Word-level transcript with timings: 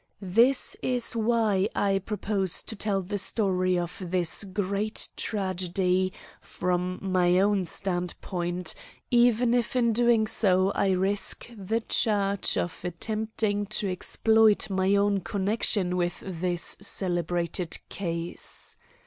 This 0.33 0.75
is 0.81 1.15
why 1.15 1.69
I 1.75 1.99
propose 2.03 2.63
to 2.63 2.75
tell 2.75 3.03
the 3.03 3.19
story 3.19 3.77
of 3.77 4.01
this 4.03 4.43
great 4.45 5.09
tragedy 5.15 6.11
from 6.41 6.97
my 7.03 7.37
own 7.39 7.65
standpoint, 7.65 8.73
even 9.11 9.53
if 9.53 9.75
in 9.75 9.93
so 10.25 10.71
doing 10.71 10.73
I 10.73 10.89
risk 10.93 11.51
the 11.55 11.81
charge 11.81 12.57
of 12.57 12.79
attempting 12.83 13.67
to 13.67 13.91
exploit 13.91 14.71
my 14.71 14.95
own 14.95 15.19
connection 15.19 15.95
with 15.95 16.23
this 16.25 16.77
celebrated 16.79 17.77
case. 17.89 18.75